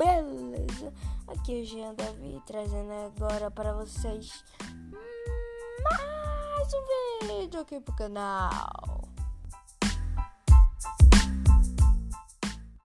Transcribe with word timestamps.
beleza? 0.00 0.94
Aqui 1.28 1.58
é 1.58 1.62
o 1.62 1.64
Jean 1.66 1.94
Davi 1.94 2.42
trazendo 2.46 2.90
agora 2.90 3.50
para 3.50 3.74
vocês 3.74 4.42
mais 5.82 6.72
um 6.72 7.26
vídeo 7.26 7.60
aqui 7.60 7.78
pro 7.80 7.94
canal. 7.94 8.99